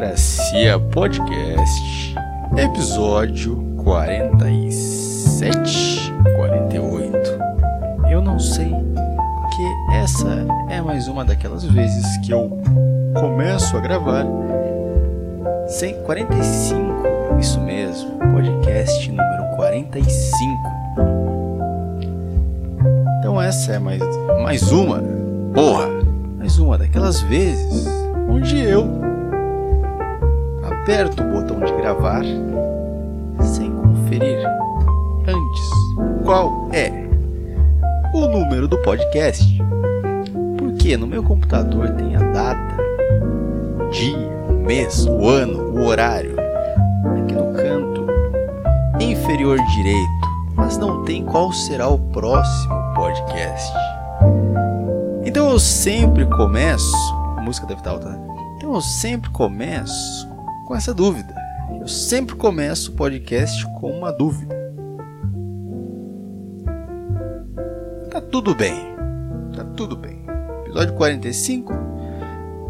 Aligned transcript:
Burocracia 0.00 0.78
Podcast, 0.78 2.14
episódio 2.56 3.76
47, 3.84 6.10
48. 6.36 7.18
Eu 8.10 8.22
não 8.22 8.38
sei, 8.38 8.70
porque 8.70 9.92
essa 9.92 10.46
é 10.70 10.80
mais 10.80 11.06
uma 11.06 11.22
daquelas 11.22 11.64
vezes 11.64 12.06
que 12.24 12.32
eu 12.32 12.48
começo 13.12 13.76
a 13.76 13.80
gravar 13.80 14.24
sem 15.68 15.92
45, 16.04 16.82
isso 17.38 17.60
mesmo, 17.60 18.12
podcast 18.32 19.06
número 19.10 19.56
45. 19.56 20.56
Então 23.18 23.42
essa 23.42 23.74
é 23.74 23.78
mais, 23.78 24.00
mais 24.42 24.72
uma, 24.72 25.02
porra, 25.52 25.88
mais 26.38 26.58
uma 26.58 26.78
daquelas 26.78 27.20
vezes 27.20 27.86
onde 28.30 28.58
eu 28.58 29.09
aperto 30.80 31.22
o 31.22 31.26
botão 31.26 31.60
de 31.60 31.72
gravar 31.74 32.22
sem 33.42 33.70
conferir 33.70 34.38
antes 35.26 35.70
qual 36.24 36.68
é 36.72 36.90
o 38.14 38.26
número 38.26 38.66
do 38.66 38.78
podcast. 38.78 39.44
Porque 40.56 40.96
no 40.96 41.06
meu 41.06 41.22
computador 41.22 41.90
tem 41.90 42.16
a 42.16 42.20
data, 42.32 42.76
dia, 43.90 44.16
o 44.48 44.52
mês, 44.52 45.04
o 45.06 45.28
ano, 45.28 45.78
o 45.78 45.86
horário, 45.86 46.36
aqui 47.18 47.34
no 47.34 47.52
canto 47.52 48.06
inferior 49.00 49.58
direito, 49.58 50.28
mas 50.54 50.78
não 50.78 51.04
tem 51.04 51.24
qual 51.24 51.52
será 51.52 51.88
o 51.88 51.98
próximo 51.98 52.74
podcast. 52.94 53.72
Então 55.24 55.50
eu 55.50 55.58
sempre 55.58 56.24
começo, 56.24 56.96
a 57.36 57.42
música 57.42 57.66
deve 57.66 57.80
estar 57.80 57.90
alta, 57.90 58.08
né? 58.08 58.18
Então 58.56 58.74
eu 58.74 58.80
sempre 58.80 59.28
começo 59.30 60.29
com 60.70 60.76
essa 60.76 60.94
dúvida. 60.94 61.34
Eu 61.80 61.88
sempre 61.88 62.36
começo 62.36 62.92
o 62.92 62.94
podcast 62.94 63.66
com 63.80 63.90
uma 63.90 64.12
dúvida. 64.12 64.54
Tá 68.08 68.20
tudo 68.20 68.54
bem. 68.54 68.94
Tá 69.52 69.64
tudo 69.76 69.96
bem. 69.96 70.24
Episódio 70.60 70.94
45. 70.94 71.72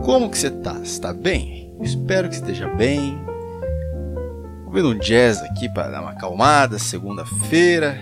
Como 0.03 0.31
que 0.31 0.39
você 0.39 0.51
tá? 0.51 0.79
Você 0.79 0.99
tá 0.99 1.13
bem? 1.13 1.77
Espero 1.83 2.31
que 2.31 2.37
esteja 2.37 2.69
bem. 2.69 3.19
Ouvindo 4.65 4.89
um 4.89 4.99
jazz 4.99 5.43
aqui 5.43 5.69
para 5.69 5.91
dar 5.91 6.01
uma 6.01 6.13
acalmada. 6.13 6.79
Segunda-feira. 6.79 7.99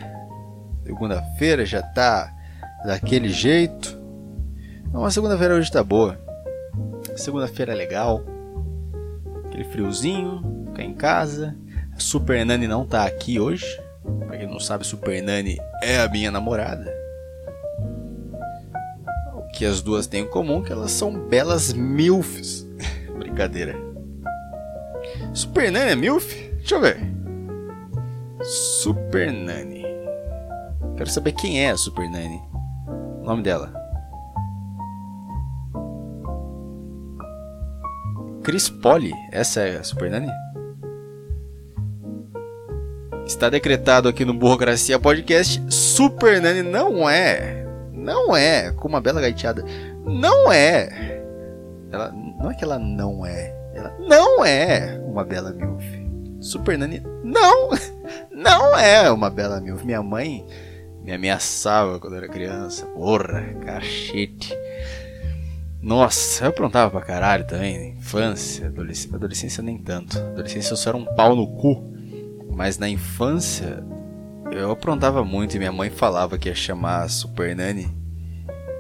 Segunda-feira 0.85 1.67
já 1.67 1.83
tá 1.83 2.33
daquele 2.85 3.31
jeito. 3.31 4.01
Não, 4.93 5.05
a 5.05 5.11
segunda-feira 5.11 5.55
hoje 5.55 5.73
tá 5.73 5.83
boa. 5.83 6.17
Segunda-feira 7.17 7.73
é 7.73 7.75
legal. 7.75 8.38
Aquele 9.59 9.73
friozinho, 9.73 10.67
ficar 10.67 10.85
em 10.85 10.95
casa. 10.95 11.57
A 11.93 11.99
Super 11.99 12.47
Nani 12.47 12.69
não 12.69 12.87
tá 12.87 13.05
aqui 13.05 13.41
hoje. 13.41 13.67
Pra 14.29 14.39
quem 14.39 14.47
não 14.47 14.61
sabe, 14.61 14.87
Super 14.87 15.21
Nani 15.21 15.59
é 15.83 15.99
a 15.99 16.09
minha 16.09 16.31
namorada. 16.31 16.95
O 19.35 19.49
que 19.49 19.65
as 19.65 19.83
duas 19.83 20.07
têm 20.07 20.23
em 20.23 20.29
comum 20.29 20.61
é 20.61 20.67
que 20.67 20.73
elas 20.73 20.93
são 20.93 21.13
belas 21.29 21.73
milfs. 21.73 22.65
Brincadeira. 23.19 23.75
Super 25.35 25.73
Nani 25.73 25.91
é 25.91 25.97
milf? 25.97 26.33
Deixa 26.59 26.77
eu 26.77 26.81
ver. 26.81 27.01
Super 28.81 29.33
Nani. 29.33 29.83
Quero 30.97 31.11
saber 31.11 31.33
quem 31.33 31.65
é 31.65 31.71
a 31.71 31.77
Super 31.77 32.09
Nani. 32.09 32.41
O 33.21 33.25
nome 33.25 33.43
dela. 33.43 33.73
Chris 38.49 38.71
Polly, 38.71 39.13
essa 39.31 39.61
é 39.61 39.77
a 39.77 39.85
Super 39.85 40.11
Nani? 40.11 40.33
Está 43.27 43.51
decretado 43.51 44.09
aqui 44.09 44.25
no 44.25 44.33
Burocracia 44.33 44.99
Podcast, 44.99 45.63
Super 45.71 46.41
Nani 46.41 46.63
não 46.63 47.07
é, 47.11 47.67
não 47.93 48.35
é, 48.35 48.73
com 48.73 48.89
uma 48.89 49.03
bela 49.03 49.21
gaiteada, 49.21 49.63
não 50.03 50.51
é, 50.51 51.21
ela, 51.93 52.11
não 52.11 52.51
é 52.51 52.55
que 52.55 52.65
ela 52.65 52.79
não 52.79 53.27
é, 53.27 53.55
ela 53.75 53.95
não 53.99 54.43
é 54.43 54.99
uma 55.05 55.27
bela 55.27 55.53
milf. 55.53 55.85
Super 56.41 56.79
Nani 56.79 57.03
não, 57.23 57.69
não 58.33 58.79
é 58.79 59.11
uma 59.11 59.29
bela 59.29 59.61
milf. 59.61 59.85
Minha 59.85 60.03
mãe 60.03 60.47
me 61.03 61.13
ameaçava 61.13 62.01
quando 62.01 62.17
era 62.17 62.27
criança, 62.27 62.87
porra, 62.87 63.43
cachete. 63.67 64.57
Nossa, 65.81 66.45
eu 66.45 66.49
aprontava 66.49 66.91
pra 66.91 67.01
caralho 67.01 67.47
também, 67.47 67.93
infância, 67.93 68.67
adolescência, 68.67 69.15
adolescência 69.17 69.63
nem 69.63 69.79
tanto. 69.79 70.19
Adolescência 70.19 70.73
eu 70.73 70.77
só 70.77 70.91
era 70.91 70.97
um 70.97 71.05
pau 71.15 71.37
no 71.37 71.47
cu. 71.47 71.85
Mas 72.51 72.79
na 72.79 72.89
infância 72.89 73.85
eu 74.51 74.73
aprontava 74.73 75.25
muito 75.25 75.55
e 75.55 75.59
minha 75.59 75.71
mãe 75.71 75.89
falava 75.89 76.37
que 76.37 76.49
ia 76.49 76.55
chamar 76.55 77.09
Super 77.09 77.55
Nani. 77.55 77.89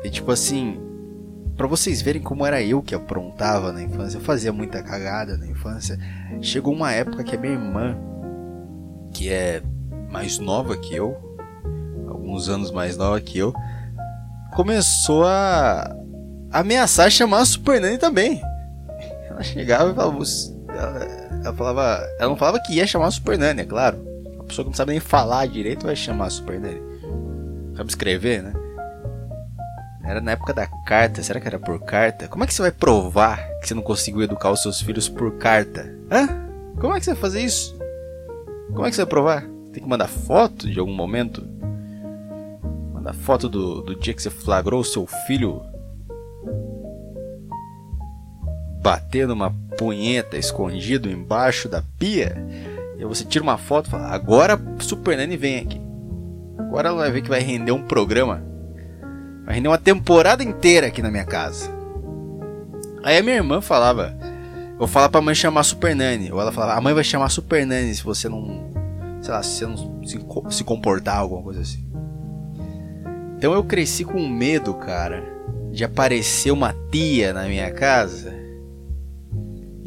E 0.03 0.11
tipo 0.11 0.33
assim, 0.33 0.81
para 1.57 1.69
vocês 1.69 2.03
verem 2.03 2.21
como 2.21 2.45
era 2.45 2.63
eu 2.63 2.83
que 2.83 2.95
aprontava 2.95 3.73
na 3.73 3.83
infância, 3.83 4.19
eu 4.19 4.23
fazia 4.23 4.53
muita 4.53 4.83
cagada 4.83 5.37
na 5.37 5.47
infância. 5.47 5.99
Chegou 6.41 6.75
uma 6.75 6.93
época 6.93 7.23
que 7.23 7.37
a 7.37 7.39
minha 7.39 7.53
irmã, 7.53 7.97
que 9.13 9.29
é 9.29 9.63
mais 10.11 10.39
nova 10.39 10.77
que 10.77 10.95
eu, 10.95 11.17
alguns 12.09 12.49
anos 12.49 12.73
mais 12.73 12.97
nova 12.97 13.21
que 13.21 13.39
eu, 13.39 13.53
começou 14.53 15.25
a 15.25 15.95
ameaçar 16.51 17.11
chamar 17.11 17.41
a 17.41 17.45
Super 17.45 17.81
Nani 17.81 17.99
também. 17.99 18.41
Ela 19.29 19.43
chegava 19.43 19.91
e 19.91 19.95
falava. 19.95 20.19
Ela, 20.69 21.05
ela, 21.45 21.55
falava. 21.55 22.09
Ela 22.19 22.29
não 22.29 22.37
falava 22.37 22.61
que 22.61 22.75
ia 22.75 22.87
chamar 22.87 23.07
a 23.07 23.11
Super 23.11 23.39
Nani, 23.39 23.63
é 23.63 23.65
claro. 23.65 24.05
A 24.41 24.45
pessoa 24.45 24.65
que 24.65 24.71
não 24.71 24.77
sabe 24.77 24.93
nem 24.93 25.01
falar 25.01 25.47
direito 25.47 25.87
vai 25.87 25.97
chamar 25.97 26.27
a 26.27 26.31
Super 26.31 26.59
Nani. 26.61 26.83
Sabe 27.77 27.91
escrever, 27.91 28.43
né? 28.43 28.53
Era 30.05 30.21
na 30.21 30.33
época 30.33 30.55
da 30.55 30.67
carta. 30.87 31.23
Será 31.23 31.39
que 31.39 31.47
era 31.47 31.59
por 31.59 31.79
carta? 31.81 32.29
Como 32.29 32.43
é 32.43 32.47
que 32.47 32.55
você 32.55 32.63
vai 32.63 32.73
provar 32.73 33.47
que 33.61 33.69
você 33.69 33.75
não 33.75 33.83
conseguiu 33.83 34.23
educar 34.23 34.51
os 34.51 34.63
seus 34.63 34.81
filhos 34.81 35.09
por 35.09 35.33
carta? 35.37 35.95
Hã? 36.11 36.27
Como 36.81 36.95
é 36.95 36.99
que 36.99 37.05
você 37.05 37.13
vai 37.13 37.21
fazer 37.21 37.43
isso? 37.43 37.77
Como 38.69 38.87
é 38.87 38.91
que 38.91 38.97
você 38.97 39.03
vai 39.03 39.11
provar? 39.11 39.43
Tem 39.73 39.83
que 39.83 39.89
mandar 39.89 40.09
foto 40.09 40.69
de 40.69 40.79
algum 40.81 40.95
momento? 40.95 41.47
Mandar 42.95 43.13
foto 43.13 43.49
do, 43.49 43.83
do 43.83 43.95
dia 43.95 44.15
que 44.15 44.23
você 44.23 44.31
flagrou 44.31 44.81
o 44.81 44.85
seu 44.85 45.07
filho 45.27 45.63
bater 48.81 49.27
numa 49.27 49.53
punheta 49.77 50.37
escondido 50.37 51.11
embaixo 51.11 51.69
da 51.69 51.83
pia. 51.99 52.37
E 52.99 53.05
você 53.05 53.25
tira 53.25 53.43
uma 53.43 53.59
foto 53.59 53.87
e 53.87 53.91
fala: 53.91 54.09
Agora 54.09 54.61
Super 54.79 55.17
Nani 55.17 55.37
vem 55.37 55.59
aqui. 55.59 55.81
Agora 56.59 56.89
ela 56.89 56.99
vai 56.99 57.11
ver 57.11 57.23
que 57.23 57.29
vai 57.29 57.41
render 57.41 57.73
um 57.73 57.83
programa. 57.83 58.43
Vai 59.45 59.57
render 59.57 59.69
uma 59.69 59.79
temporada 59.79 60.43
inteira 60.43 60.89
aqui 60.89 61.03
na 61.03 61.11
minha 61.11 61.25
casa. 61.25 61.71
Aí 63.03 63.17
a 63.17 63.23
minha 63.23 63.37
irmã 63.37 63.61
falava: 63.61 64.17
Eu 64.79 64.87
falar 64.87 65.09
pra 65.09 65.21
mãe 65.21 65.35
chamar 65.35 65.63
Super 65.63 65.95
Nani. 65.95 66.33
Ou 66.33 66.41
ela 66.41 66.53
falava: 66.53 66.79
A 66.79 66.81
mãe 66.81 66.95
vai 66.95 67.05
chamar 67.05 67.29
Super 67.29 67.67
Nani 67.67 67.95
se 67.95 68.03
você 68.03 68.29
não. 68.29 68.69
Sei 69.21 69.33
lá, 69.33 69.43
se 69.43 69.59
você 69.59 69.67
não 69.67 70.05
se, 70.05 70.19
se 70.51 70.65
comportar, 70.65 71.19
alguma 71.19 71.43
coisa 71.43 71.61
assim. 71.61 71.87
Então 73.37 73.53
eu 73.53 73.63
cresci 73.63 74.05
com 74.05 74.27
medo, 74.29 74.75
cara, 74.75 75.23
de 75.71 75.85
aparecer 75.85 76.51
uma 76.51 76.75
tia 76.91 77.33
na 77.33 77.45
minha 77.45 77.71
casa 77.71 78.48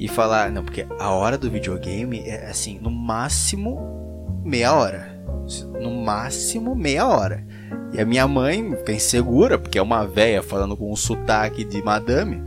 e 0.02 0.08
falar, 0.08 0.52
não, 0.52 0.64
porque 0.64 0.88
a 0.98 1.12
hora 1.12 1.38
do 1.38 1.48
videogame 1.48 2.24
é 2.26 2.50
assim, 2.50 2.80
no 2.82 2.90
máximo 2.90 4.42
meia 4.44 4.74
hora. 4.74 5.16
No 5.80 5.92
máximo 6.04 6.76
meia 6.76 7.08
hora. 7.08 7.46
E 7.94 8.02
a 8.02 8.06
minha 8.06 8.28
mãe 8.28 8.76
fica 8.78 8.94
insegura, 8.94 9.60
porque 9.60 9.78
é 9.78 9.82
uma 9.82 10.04
véia 10.08 10.42
falando 10.42 10.76
com 10.76 10.92
um 10.92 10.96
sotaque 10.96 11.64
de 11.64 11.84
madame. 11.84 12.42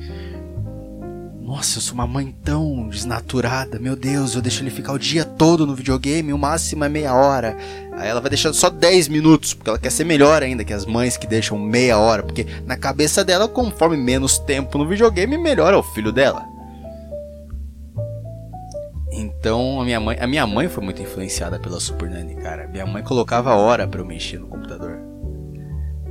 Nossa, 1.40 1.78
eu 1.78 1.82
sou 1.82 1.94
uma 1.94 2.08
mãe 2.08 2.34
tão 2.42 2.88
desnaturada. 2.88 3.78
Meu 3.78 3.94
Deus, 3.94 4.34
eu 4.34 4.42
deixo 4.42 4.60
ele 4.60 4.70
ficar 4.70 4.92
o 4.92 4.98
dia 4.98 5.24
todo 5.24 5.64
no 5.64 5.76
videogame, 5.76 6.32
o 6.32 6.38
máximo 6.38 6.82
é 6.82 6.88
meia 6.88 7.14
hora. 7.14 7.56
Aí 7.92 8.08
ela 8.08 8.20
vai 8.20 8.30
deixando 8.30 8.54
só 8.54 8.68
10 8.68 9.06
minutos, 9.06 9.54
porque 9.54 9.70
ela 9.70 9.78
quer 9.78 9.92
ser 9.92 10.02
melhor 10.02 10.42
ainda 10.42 10.64
que 10.64 10.72
as 10.72 10.84
mães 10.84 11.16
que 11.16 11.26
deixam 11.26 11.56
meia 11.56 11.98
hora. 12.00 12.24
Porque 12.24 12.48
na 12.66 12.76
cabeça 12.76 13.24
dela, 13.24 13.46
conforme 13.46 13.96
menos 13.96 14.38
tempo 14.38 14.76
no 14.76 14.88
videogame, 14.88 15.38
melhor 15.38 15.72
é 15.72 15.76
o 15.76 15.84
filho 15.84 16.10
dela. 16.10 16.52
Então 19.44 19.78
a 19.78 19.84
minha 19.84 20.00
mãe, 20.00 20.16
a 20.18 20.26
minha 20.26 20.46
mãe 20.46 20.70
foi 20.70 20.82
muito 20.82 21.02
influenciada 21.02 21.58
pela 21.58 21.78
Super 21.78 22.08
Nani, 22.08 22.34
cara. 22.34 22.66
Minha 22.66 22.86
mãe 22.86 23.02
colocava 23.02 23.54
hora 23.54 23.86
para 23.86 24.00
eu 24.00 24.06
mexer 24.06 24.38
no 24.38 24.46
computador. 24.46 24.98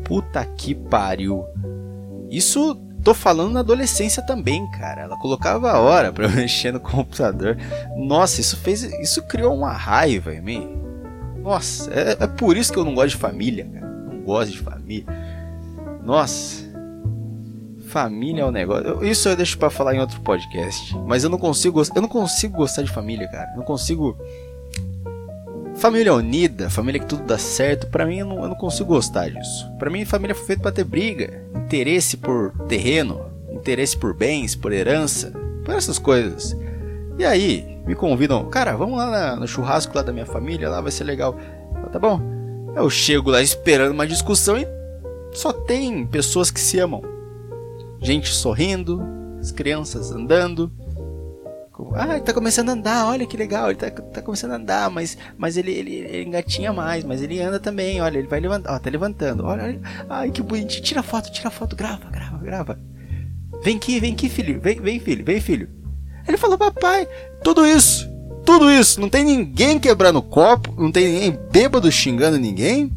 Puta 0.04 0.46
que 0.46 0.76
pariu. 0.76 1.44
Isso 2.30 2.80
tô 3.04 3.12
falando 3.12 3.54
na 3.54 3.62
adolescência 3.62 4.22
também, 4.24 4.70
cara. 4.70 5.02
Ela 5.02 5.18
colocava 5.18 5.80
hora 5.80 6.14
para 6.14 6.26
eu 6.26 6.30
mexer 6.38 6.74
no 6.74 6.80
computador. 6.80 7.58
Nossa, 7.98 8.40
isso 8.40 8.56
fez, 8.56 8.84
isso 8.84 9.24
criou 9.24 9.56
uma 9.56 9.72
raiva 9.72 10.32
em 10.32 10.40
mim. 10.40 10.78
Nossa, 11.42 11.92
é, 11.92 12.12
é 12.20 12.28
por 12.28 12.56
isso 12.56 12.72
que 12.72 12.78
eu 12.78 12.86
não 12.86 12.94
gosto 12.94 13.10
de 13.10 13.18
família, 13.18 13.66
cara. 13.66 13.88
Não 13.88 14.22
gosto 14.22 14.52
de 14.52 14.60
família. 14.60 15.08
Nossa. 16.04 16.63
Família 17.94 18.42
é 18.42 18.46
um 18.46 18.50
negócio. 18.50 19.06
Isso 19.06 19.30
eu 19.30 19.36
deixo 19.36 19.56
para 19.56 19.70
falar 19.70 19.94
em 19.94 20.00
outro 20.00 20.20
podcast. 20.22 20.98
Mas 21.06 21.24
eu 21.24 21.30
não 21.30 21.38
consigo, 21.38 21.80
eu 21.96 22.02
não 22.02 22.10
consigo 22.10 22.58
gostar 22.58 22.82
de 22.82 22.90
família, 22.90 23.28
cara. 23.28 23.52
Eu 23.52 23.58
não 23.58 23.64
consigo. 23.64 24.18
Família 25.76 26.12
unida, 26.12 26.72
família 26.72 27.00
que 27.00 27.06
tudo 27.06 27.24
dá 27.24 27.38
certo, 27.38 27.86
para 27.86 28.04
mim 28.08 28.18
eu 28.18 28.26
não, 28.26 28.42
eu 28.42 28.48
não, 28.48 28.56
consigo 28.56 28.90
gostar 28.90 29.30
disso. 29.30 29.72
Para 29.78 29.92
mim, 29.92 30.06
família 30.06 30.34
foi 30.34 30.44
feita 30.44 30.64
para 30.64 30.72
ter 30.72 30.84
briga, 30.84 31.44
interesse 31.56 32.18
por 32.18 32.52
terreno, 32.68 33.28
interesse 33.52 33.96
por 33.96 34.16
bens, 34.16 34.56
por 34.56 34.72
herança, 34.72 35.32
por 35.64 35.76
essas 35.76 36.00
coisas. 36.00 36.58
E 37.20 37.24
aí, 37.24 37.80
me 37.86 37.94
convidam, 37.94 38.44
cara, 38.46 38.76
vamos 38.76 38.98
lá 38.98 39.12
na, 39.12 39.36
no 39.36 39.48
churrasco 39.48 39.96
lá 39.96 40.02
da 40.02 40.12
minha 40.12 40.26
família, 40.26 40.68
lá 40.68 40.82
vai 40.82 40.92
ser 40.92 41.04
legal. 41.04 41.38
Tá 41.92 42.00
bom? 42.00 42.20
Eu 42.76 42.90
chego 42.90 43.30
lá 43.30 43.40
esperando 43.40 43.92
uma 43.92 44.08
discussão 44.08 44.58
e 44.58 44.68
só 45.32 45.54
tem 45.54 46.08
pessoas 46.08 46.50
que 46.50 46.60
se 46.60 46.80
amam. 46.80 47.13
Gente 48.04 48.34
sorrindo, 48.34 49.02
as 49.40 49.50
crianças 49.50 50.12
andando. 50.12 50.70
Ah, 51.96 52.16
ele 52.16 52.22
tá 52.22 52.34
começando 52.34 52.70
a 52.70 52.74
andar, 52.74 53.08
olha 53.08 53.26
que 53.26 53.38
legal, 53.38 53.70
ele 53.70 53.80
tá, 53.80 53.90
tá 53.90 54.22
começando 54.22 54.52
a 54.52 54.56
andar, 54.56 54.90
mas, 54.90 55.18
mas 55.38 55.58
ele, 55.58 55.72
ele, 55.72 55.96
ele 55.96 56.24
engatinha 56.24 56.74
mais, 56.74 57.04
mas 57.04 57.22
ele 57.22 57.40
anda 57.40 57.60
também, 57.60 58.02
olha, 58.02 58.18
ele 58.18 58.28
vai 58.28 58.40
levantar, 58.40 58.76
ó, 58.76 58.80
tá 58.80 58.90
levantando, 58.90 59.46
olha, 59.46 59.64
olha, 59.64 59.82
ai 60.10 60.32
que 60.32 60.42
bonitinho, 60.42 60.84
tira 60.84 61.02
foto, 61.02 61.32
tira 61.32 61.50
foto, 61.50 61.76
grava, 61.76 62.10
grava, 62.10 62.38
grava. 62.40 62.80
Vem 63.64 63.78
aqui, 63.78 64.00
vem 64.00 64.14
aqui, 64.14 64.28
filho, 64.28 64.60
vem, 64.60 64.82
vem, 64.82 65.00
filho, 65.00 65.24
vem, 65.24 65.40
filho. 65.40 65.70
Ele 66.28 66.38
falou, 66.38 66.58
papai, 66.58 67.08
tudo 67.44 67.66
isso, 67.66 68.10
tudo 68.46 68.70
isso, 68.70 69.00
não 69.00 69.10
tem 69.10 69.24
ninguém 69.24 69.80
quebrando 69.80 70.22
copo, 70.22 70.74
não 70.78 70.92
tem 70.92 71.08
ninguém 71.08 71.40
bêbado 71.52 71.92
xingando 71.92 72.38
ninguém. 72.38 72.92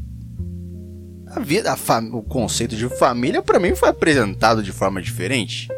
A 1.36 1.40
vida, 1.40 1.70
a 1.70 1.98
o 2.16 2.22
conceito 2.22 2.74
de 2.74 2.88
família 2.88 3.42
para 3.42 3.60
mim 3.60 3.74
foi 3.74 3.90
apresentado 3.90 4.62
de 4.62 4.72
forma 4.72 5.02
diferente. 5.02 5.68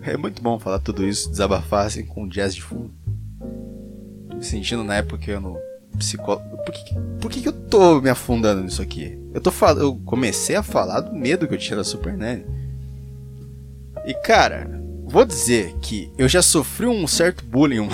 É 0.00 0.16
muito 0.16 0.40
bom 0.40 0.60
falar 0.60 0.78
tudo 0.78 1.04
isso, 1.04 1.28
desabafar 1.28 1.86
assim 1.86 2.06
com 2.06 2.28
jazz 2.28 2.54
de 2.54 2.62
fundo. 2.62 2.94
Tô 4.30 4.36
me 4.36 4.44
sentindo 4.44 4.84
na 4.84 4.94
época 4.94 5.18
que 5.18 5.32
eu 5.32 5.40
no 5.40 5.58
psicólogo. 5.98 6.56
Por 6.58 6.72
que, 6.72 6.94
por 7.20 7.30
que, 7.32 7.42
que 7.42 7.48
eu 7.48 7.52
tô 7.52 8.00
me 8.00 8.08
afundando 8.08 8.62
nisso 8.62 8.80
aqui? 8.80 9.18
Eu 9.34 9.40
tô 9.40 9.50
falando, 9.50 9.80
eu 9.80 9.96
comecei 10.04 10.54
a 10.54 10.62
falar 10.62 11.00
do 11.00 11.16
medo 11.16 11.48
que 11.48 11.54
eu 11.54 11.58
tinha 11.58 11.76
da 11.76 11.82
Super 11.82 12.16
Nanny. 12.16 12.46
E 14.06 14.14
cara, 14.14 14.70
vou 15.04 15.24
dizer 15.24 15.74
que 15.82 16.12
eu 16.16 16.28
já 16.28 16.42
sofri 16.42 16.86
um 16.86 17.08
certo 17.08 17.44
bullying. 17.44 17.88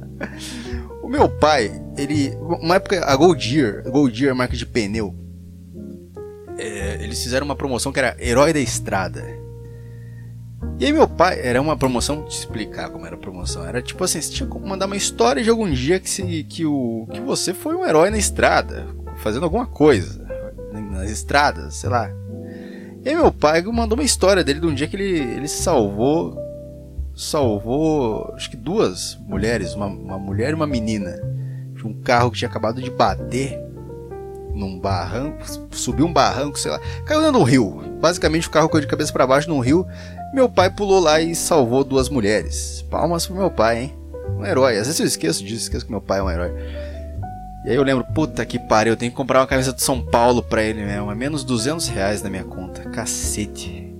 o 1.02 1.08
meu 1.08 1.28
pai, 1.28 1.70
ele. 1.98 2.30
Uma 2.36 2.76
época, 2.76 3.04
a 3.04 3.14
Goldyear, 3.14 3.82
Goldyear, 3.90 4.34
marca 4.34 4.56
de 4.56 4.64
pneu. 4.64 5.21
Eles 7.12 7.22
fizeram 7.22 7.44
uma 7.44 7.54
promoção 7.54 7.92
que 7.92 7.98
era 7.98 8.16
Herói 8.18 8.54
da 8.54 8.58
Estrada. 8.58 9.22
E 10.80 10.86
aí 10.86 10.92
meu 10.94 11.06
pai, 11.06 11.38
era 11.42 11.60
uma 11.60 11.76
promoção, 11.76 12.24
te 12.24 12.38
explicar 12.38 12.88
como 12.88 13.04
era 13.04 13.16
a 13.16 13.18
promoção. 13.18 13.66
Era 13.66 13.82
tipo 13.82 14.02
assim, 14.02 14.18
você 14.18 14.32
tinha 14.32 14.48
que 14.48 14.58
mandar 14.58 14.86
uma 14.86 14.96
história 14.96 15.42
de 15.42 15.50
algum 15.50 15.70
dia 15.70 16.00
que, 16.00 16.08
se, 16.08 16.42
que, 16.44 16.64
o, 16.64 17.06
que 17.12 17.20
você 17.20 17.52
foi 17.52 17.76
um 17.76 17.84
herói 17.84 18.08
na 18.08 18.16
estrada, 18.16 18.86
fazendo 19.18 19.44
alguma 19.44 19.66
coisa, 19.66 20.26
nas 20.72 21.10
estradas, 21.10 21.74
sei 21.74 21.90
lá. 21.90 22.10
E 23.04 23.10
aí 23.10 23.14
meu 23.14 23.30
pai 23.30 23.60
mandou 23.60 23.98
uma 23.98 24.04
história 24.04 24.42
dele 24.42 24.60
de 24.60 24.66
um 24.66 24.74
dia 24.74 24.88
que 24.88 24.96
ele, 24.96 25.18
ele 25.36 25.48
salvou. 25.48 26.40
Salvou 27.14 28.32
acho 28.34 28.48
que 28.48 28.56
duas 28.56 29.18
mulheres, 29.26 29.74
uma, 29.74 29.86
uma 29.86 30.18
mulher 30.18 30.52
e 30.52 30.54
uma 30.54 30.66
menina. 30.66 31.14
De 31.74 31.86
um 31.86 31.92
carro 31.92 32.30
que 32.30 32.38
tinha 32.38 32.48
acabado 32.48 32.80
de 32.80 32.90
bater 32.90 33.61
num 34.54 34.78
barranco, 34.78 35.38
subiu 35.70 36.06
um 36.06 36.12
barranco, 36.12 36.58
sei 36.58 36.70
lá, 36.70 36.80
caiu 37.06 37.20
dentro 37.20 37.38
do 37.38 37.44
rio. 37.44 37.82
Basicamente 38.00 38.48
o 38.48 38.50
carro 38.50 38.68
caiu 38.68 38.80
de 38.80 38.86
cabeça 38.86 39.12
para 39.12 39.26
baixo 39.26 39.48
num 39.48 39.60
rio. 39.60 39.86
Meu 40.32 40.48
pai 40.48 40.70
pulou 40.70 41.00
lá 41.00 41.20
e 41.20 41.34
salvou 41.34 41.84
duas 41.84 42.08
mulheres. 42.08 42.82
Palmas 42.90 43.26
pro 43.26 43.36
meu 43.36 43.50
pai, 43.50 43.82
hein? 43.82 43.96
Um 44.38 44.44
herói. 44.44 44.78
Às 44.78 44.86
vezes 44.86 45.00
eu 45.00 45.06
esqueço 45.06 45.44
disso, 45.44 45.64
esqueço 45.64 45.84
que 45.84 45.90
meu 45.90 46.00
pai 46.00 46.20
é 46.20 46.22
um 46.22 46.30
herói. 46.30 46.52
E 47.64 47.70
aí 47.70 47.76
eu 47.76 47.82
lembro, 47.82 48.04
puta 48.12 48.44
que 48.44 48.58
pariu, 48.58 48.94
eu 48.94 48.96
tenho 48.96 49.12
que 49.12 49.16
comprar 49.16 49.40
uma 49.40 49.46
camisa 49.46 49.72
de 49.72 49.82
São 49.82 50.00
Paulo 50.00 50.42
pra 50.42 50.62
ele 50.62 50.84
mesmo. 50.84 51.10
É 51.10 51.14
menos 51.14 51.44
200 51.44 51.86
reais 51.88 52.22
na 52.22 52.30
minha 52.30 52.44
conta. 52.44 52.82
Cacete. 52.90 53.91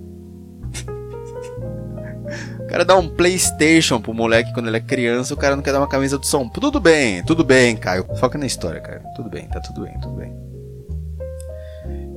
Cara 2.73 2.83
dá 2.83 2.97
um 2.97 3.07
Playstation 3.07 4.01
pro 4.01 4.15
moleque 4.15 4.51
quando 4.51 4.67
ele 4.67 4.77
é 4.77 4.79
criança, 4.79 5.31
o 5.31 5.37
cara 5.37 5.55
não 5.55 5.61
quer 5.61 5.71
dar 5.71 5.77
uma 5.77 5.87
camisa 5.87 6.17
do 6.17 6.25
São 6.25 6.49
Paulo. 6.49 6.53
Tudo 6.59 6.79
bem, 6.79 7.23
tudo 7.23 7.43
bem, 7.43 7.77
Caio. 7.77 8.03
Foca 8.19 8.35
na 8.35 8.47
história, 8.47 8.81
cara. 8.81 8.99
Tudo 9.15 9.29
bem, 9.29 9.47
tá 9.47 9.59
tudo 9.59 9.81
bem, 9.81 9.93
tudo 9.99 10.15
bem. 10.15 10.35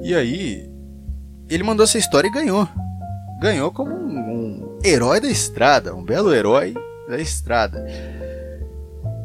E 0.03 0.15
aí, 0.15 0.67
ele 1.51 1.63
mandou 1.63 1.85
essa 1.85 1.99
história 1.99 2.27
e 2.27 2.33
ganhou. 2.33 2.67
Ganhou 3.39 3.71
como 3.71 3.91
um, 3.93 4.19
um 4.19 4.79
herói 4.83 5.21
da 5.21 5.29
estrada, 5.29 5.95
um 5.95 6.03
belo 6.03 6.33
herói 6.33 6.73
da 7.07 7.19
estrada. 7.19 7.87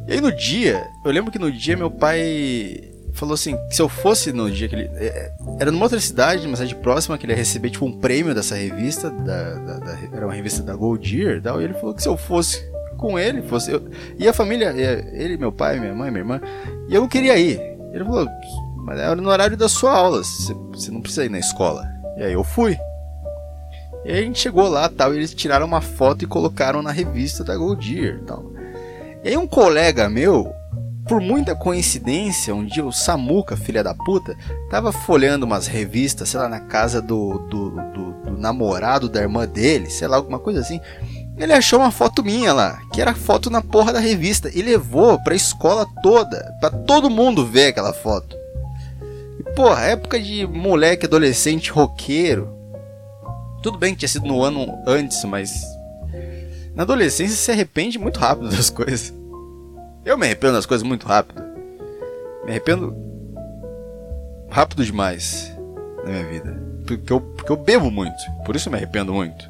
E 0.10 0.12
aí 0.12 0.20
no 0.20 0.36
dia, 0.36 0.86
eu 1.06 1.12
lembro 1.12 1.32
que 1.32 1.40
no 1.40 1.50
dia 1.50 1.78
meu 1.78 1.90
pai 1.90 2.91
falou 3.14 3.34
assim, 3.34 3.56
que 3.68 3.76
se 3.76 3.82
eu 3.82 3.90
fosse 3.90 4.32
no 4.32 4.50
dia 4.50 4.68
que 4.68 4.76
ele... 4.76 4.90
É, 4.96 5.32
era 5.60 5.72
numa 5.72 5.84
outra 5.84 6.00
cidade, 6.00 6.48
uma 6.48 6.56
cidade 6.56 6.76
próxima, 6.76 7.18
que 7.18 7.26
ele 7.26 7.34
ia 7.34 7.38
receber 7.38 7.70
tipo 7.70 7.86
um 7.86 8.00
prêmio 8.00 8.34
dessa 8.34 8.56
revista, 8.56 9.10
da, 9.10 9.54
da, 9.56 9.80
da 9.80 9.98
era 10.14 10.26
uma 10.26 10.34
revista 10.34 10.62
da 10.64 10.76
Goldyear 10.76 11.38
e 11.38 11.42
tal, 11.42 11.62
e 11.62 11.66
ele 11.66 11.74
falou 11.74 11.94
que 11.94 12.02
se 12.02 12.10
eu 12.10 12.18
fosse 12.18 12.60
com 12.98 13.18
ele, 13.18 13.42
fosse 13.42 13.72
eu, 13.72 13.82
e 14.18 14.28
a 14.28 14.34
família, 14.34 14.74
ele, 15.12 15.38
meu 15.38 15.52
pai, 15.52 15.80
minha 15.80 15.94
mãe, 15.94 16.12
minha 16.12 16.22
irmã, 16.22 16.42
e 16.88 16.94
eu 16.94 17.02
não 17.02 17.08
queria 17.08 17.38
ir. 17.38 17.60
Ele 17.92 18.04
falou, 18.06 18.28
mas 18.78 19.00
era 19.00 19.16
no 19.16 19.30
horário 19.30 19.58
da 19.58 19.68
sua 19.68 19.94
aula, 19.94 20.24
você, 20.24 20.54
você 20.72 20.92
não 20.92 21.02
precisa 21.02 21.26
ir 21.26 21.30
na 21.30 21.40
escola. 21.40 21.84
E 22.18 22.24
aí 22.24 22.34
eu 22.34 22.44
fui. 22.44 22.78
E 24.06 24.12
aí 24.12 24.20
a 24.20 24.22
gente 24.24 24.40
chegou 24.40 24.68
lá 24.68 24.90
tal, 24.90 25.14
e 25.14 25.18
eles 25.18 25.34
tiraram 25.34 25.66
uma 25.66 25.82
foto 25.82 26.24
e 26.24 26.28
colocaram 26.28 26.82
na 26.82 26.92
revista 26.92 27.44
da 27.44 27.56
Goldyear 27.56 28.20
tal. 28.26 28.44
E 29.24 29.30
aí 29.30 29.38
um 29.38 29.48
colega 29.48 30.10
meu, 30.10 30.52
por 31.08 31.20
muita 31.20 31.56
coincidência, 31.56 32.54
um 32.54 32.66
dia 32.66 32.86
o 32.86 32.92
Samuca, 32.92 33.58
filha 33.58 33.84
da 33.84 33.94
puta, 33.94 34.38
tava 34.70 34.92
folhando 34.92 35.46
umas 35.46 35.68
revistas, 35.68 36.30
sei 36.30 36.40
lá, 36.40 36.48
na 36.48 36.60
casa 36.60 37.02
do, 37.02 37.40
do, 37.50 37.70
do, 37.70 38.12
do 38.24 38.38
namorado 38.38 39.10
da 39.10 39.22
irmã 39.22 39.48
dele, 39.48 39.90
sei 39.90 40.08
lá, 40.08 40.18
alguma 40.18 40.40
coisa 40.40 40.60
assim. 40.60 40.80
Ele 41.38 41.54
achou 41.54 41.80
uma 41.80 41.92
foto 41.92 42.24
minha 42.24 42.54
lá, 42.54 42.80
que 42.94 43.02
era 43.02 43.16
foto 43.16 43.50
na 43.50 43.62
porra 43.62 43.94
da 43.94 44.00
revista, 44.00 44.50
e 44.54 44.62
levou 44.62 45.22
pra 45.24 45.36
escola 45.36 45.88
toda, 46.04 46.56
pra 46.60 46.70
todo 46.70 47.10
mundo 47.10 47.46
ver 47.46 47.68
aquela 47.68 47.94
foto. 47.94 48.36
E, 49.40 49.44
porra, 49.56 49.82
época 49.82 50.20
de 50.20 50.46
moleque, 50.46 51.06
adolescente, 51.06 51.72
roqueiro. 51.72 52.56
Tudo 53.64 53.78
bem 53.78 53.94
que 53.94 54.00
tinha 54.00 54.10
sido 54.10 54.28
no 54.28 54.44
ano 54.44 54.82
antes, 54.86 55.24
mas 55.24 55.64
na 56.76 56.84
adolescência 56.84 57.36
se 57.36 57.52
arrepende 57.52 57.98
muito 57.98 58.20
rápido 58.20 58.50
das 58.56 58.70
coisas. 58.70 59.21
Eu 60.04 60.18
me 60.18 60.26
arrependo 60.26 60.54
das 60.54 60.66
coisas 60.66 60.86
muito 60.88 61.08
rápido. 61.08 61.42
Me 62.44 62.52
arrependo 62.52 62.96
rápido 64.50 64.84
demais 64.84 65.56
na 66.04 66.12
minha 66.12 66.26
vida. 66.26 66.62
Porque 66.86 67.14
eu, 67.14 67.22
porque 67.22 67.52
eu 67.52 67.58
bebo 67.58 67.92
muito. 67.92 68.18
Por 68.46 68.56
isso 68.56 68.68
eu 68.68 68.72
me 68.72 68.78
arrependo 68.78 69.14
muito. 69.14 69.50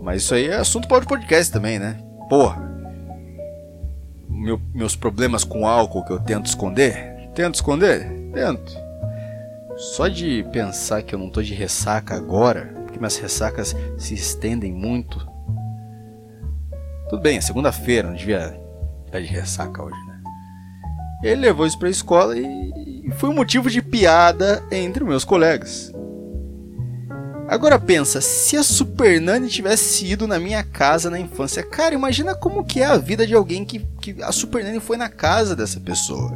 Mas 0.00 0.22
isso 0.22 0.34
aí 0.34 0.48
é 0.48 0.56
assunto 0.56 0.88
para 0.88 1.04
o 1.04 1.06
podcast 1.06 1.52
também, 1.52 1.78
né? 1.78 1.98
Porra. 2.28 2.70
Meu, 4.28 4.60
meus 4.74 4.96
problemas 4.96 5.44
com 5.44 5.66
álcool 5.66 6.04
que 6.04 6.12
eu 6.12 6.20
tento 6.20 6.46
esconder. 6.46 7.30
Tento 7.34 7.54
esconder? 7.54 8.10
Tento. 8.32 8.76
Só 9.76 10.08
de 10.08 10.44
pensar 10.52 11.02
que 11.02 11.14
eu 11.14 11.18
não 11.18 11.30
tô 11.30 11.42
de 11.42 11.54
ressaca 11.54 12.14
agora 12.14 12.82
porque 12.92 12.98
minhas 12.98 13.16
ressacas 13.16 13.74
se 13.96 14.14
estendem 14.14 14.72
muito. 14.72 15.26
Tudo 17.12 17.20
bem, 17.20 17.36
é 17.36 17.40
segunda-feira, 17.42 18.08
não 18.08 18.16
devia 18.16 18.58
estar 19.04 19.20
de 19.20 19.26
ressaca 19.26 19.82
hoje, 19.82 20.00
né? 20.06 20.18
Ele 21.22 21.42
levou 21.42 21.66
isso 21.66 21.78
para 21.78 21.88
a 21.88 21.90
escola 21.90 22.34
e 22.38 23.12
foi 23.18 23.28
um 23.28 23.34
motivo 23.34 23.68
de 23.68 23.82
piada 23.82 24.64
entre 24.72 25.04
meus 25.04 25.22
colegas. 25.22 25.92
Agora 27.46 27.78
pensa, 27.78 28.22
se 28.22 28.56
a 28.56 28.62
Super 28.62 29.20
Nani 29.20 29.50
tivesse 29.50 30.06
ido 30.06 30.26
na 30.26 30.38
minha 30.38 30.64
casa 30.64 31.10
na 31.10 31.20
infância, 31.20 31.62
cara, 31.62 31.94
imagina 31.94 32.34
como 32.34 32.64
que 32.64 32.80
é 32.80 32.86
a 32.86 32.96
vida 32.96 33.26
de 33.26 33.34
alguém 33.34 33.62
que, 33.62 33.80
que 34.00 34.22
a 34.22 34.32
Super 34.32 34.64
Nani 34.64 34.80
foi 34.80 34.96
na 34.96 35.10
casa 35.10 35.54
dessa 35.54 35.78
pessoa. 35.80 36.32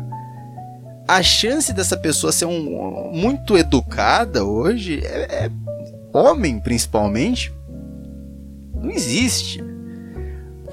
A 1.08 1.22
chance 1.22 1.72
dessa 1.72 1.96
pessoa 1.96 2.32
ser 2.32 2.44
um, 2.44 3.10
muito 3.14 3.56
educada 3.56 4.44
hoje 4.44 5.00
é, 5.02 5.46
é 5.46 5.50
homem 6.12 6.60
principalmente, 6.60 7.50
não 8.74 8.90
existe. 8.90 9.64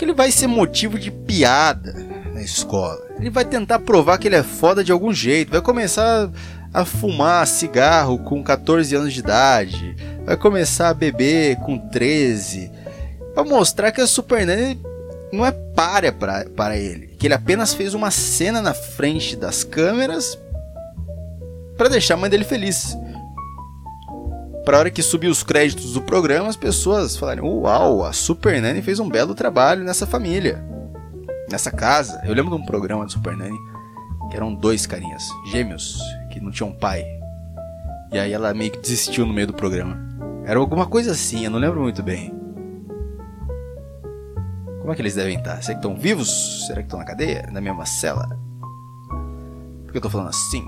Porque 0.03 0.11
ele 0.11 0.17
vai 0.17 0.31
ser 0.33 0.47
motivo 0.47 0.99
de 0.99 1.09
piada 1.09 1.95
na 2.33 2.41
escola. 2.41 3.01
Ele 3.17 3.29
vai 3.29 3.45
tentar 3.45 3.79
provar 3.79 4.17
que 4.17 4.27
ele 4.27 4.35
é 4.35 4.43
foda 4.43 4.83
de 4.83 4.91
algum 4.91 5.13
jeito. 5.13 5.51
Vai 5.51 5.61
começar 5.61 6.29
a 6.73 6.83
fumar 6.83 7.47
cigarro 7.47 8.19
com 8.19 8.43
14 8.43 8.93
anos 8.97 9.13
de 9.13 9.21
idade. 9.21 9.95
Vai 10.25 10.35
começar 10.35 10.89
a 10.89 10.93
beber 10.93 11.55
com 11.57 11.77
13. 11.77 12.69
Para 13.33 13.45
mostrar 13.45 13.93
que 13.93 14.01
a 14.01 14.07
Super 14.07 14.45
não 15.31 15.45
é 15.45 15.53
párea 15.53 16.11
para 16.11 16.77
ele. 16.77 17.07
Que 17.17 17.27
ele 17.27 17.33
apenas 17.33 17.73
fez 17.73 17.93
uma 17.93 18.11
cena 18.11 18.61
na 18.61 18.73
frente 18.73 19.37
das 19.37 19.63
câmeras 19.63 20.37
para 21.77 21.87
deixar 21.87 22.15
a 22.15 22.17
mãe 22.17 22.29
dele 22.29 22.43
feliz. 22.43 22.97
Pra 24.63 24.79
hora 24.79 24.91
que 24.91 25.01
subiu 25.01 25.31
os 25.31 25.43
créditos 25.43 25.93
do 25.93 26.01
programa, 26.01 26.49
as 26.49 26.55
pessoas 26.55 27.17
falarem: 27.17 27.43
Uau, 27.43 28.03
a 28.03 28.13
Super 28.13 28.61
Nanny 28.61 28.81
fez 28.81 28.99
um 28.99 29.09
belo 29.09 29.35
trabalho 29.35 29.83
nessa 29.83 30.07
família, 30.07 30.63
nessa 31.49 31.71
casa. 31.71 32.21
Eu 32.23 32.33
lembro 32.33 32.55
de 32.55 32.61
um 32.61 32.65
programa 32.65 33.05
de 33.05 33.13
Super 33.13 33.35
Nanny 33.35 33.57
que 34.29 34.37
eram 34.37 34.53
dois 34.53 34.85
carinhas, 34.85 35.23
gêmeos, 35.51 35.99
que 36.31 36.39
não 36.39 36.51
tinham 36.51 36.71
pai. 36.71 37.05
E 38.11 38.17
aí 38.17 38.31
ela 38.31 38.53
meio 38.53 38.71
que 38.71 38.79
desistiu 38.79 39.25
no 39.25 39.33
meio 39.33 39.47
do 39.47 39.53
programa. 39.53 39.97
Era 40.45 40.59
alguma 40.59 40.85
coisa 40.85 41.11
assim, 41.11 41.45
eu 41.45 41.51
não 41.51 41.59
lembro 41.59 41.81
muito 41.81 42.01
bem. 42.01 42.33
Como 44.79 44.91
é 44.91 44.95
que 44.95 45.01
eles 45.01 45.15
devem 45.15 45.37
estar? 45.37 45.61
Será 45.61 45.79
que 45.79 45.85
estão 45.85 45.95
vivos? 45.95 46.65
Será 46.67 46.81
que 46.81 46.87
estão 46.87 46.99
na 46.99 47.05
cadeia? 47.05 47.47
Na 47.51 47.61
mesma 47.61 47.85
cela? 47.85 48.27
Por 49.85 49.91
que 49.91 49.97
eu 49.97 50.01
tô 50.01 50.09
falando 50.09 50.29
assim? 50.29 50.65